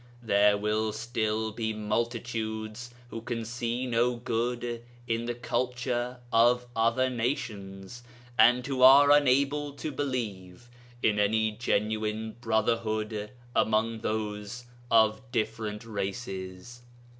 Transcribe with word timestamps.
There 0.23 0.57
will 0.57 0.91
still 0.93 1.51
be 1.51 1.73
multitudes 1.73 2.91
who 3.09 3.21
can 3.21 3.45
see 3.45 3.85
no 3.85 4.15
good 4.15 4.81
in 5.07 5.25
the 5.25 5.35
culture 5.35 6.17
of 6.33 6.65
other 6.75 7.07
nations, 7.07 8.01
and 8.35 8.65
who 8.65 8.81
are 8.81 9.11
unable 9.11 9.73
to 9.73 9.91
believe 9.91 10.71
in 11.03 11.19
any 11.19 11.51
genuine 11.51 12.31
brotherhood 12.41 13.29
among 13.55 13.99
those 13.99 14.65
of 14.89 15.21
different 15.31 15.85
races. 15.85 16.81